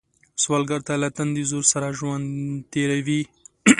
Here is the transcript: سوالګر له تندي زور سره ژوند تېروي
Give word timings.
سوالګر 0.41 0.81
له 1.03 1.09
تندي 1.17 1.43
زور 1.51 1.63
سره 1.73 1.87
ژوند 1.99 2.27
تېروي 2.71 3.21